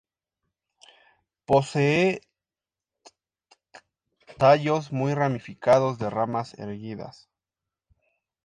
Posee 1.45 2.21
tallos 4.39 4.91
muy 4.91 5.13
ramificados 5.13 5.99
de 5.99 6.09
ramas 6.09 6.55
erguidas. 6.57 7.29